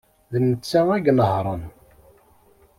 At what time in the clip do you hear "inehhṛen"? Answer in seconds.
1.11-1.63